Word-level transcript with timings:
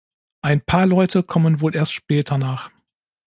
Ein 0.41 0.61
paar 0.61 0.87
Leute 0.87 1.21
kommen 1.21 1.61
wohl 1.61 1.75
erst 1.75 1.91
später 1.93 2.39
nach. 2.39 2.71